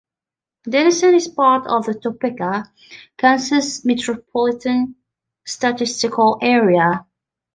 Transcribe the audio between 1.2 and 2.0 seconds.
part of the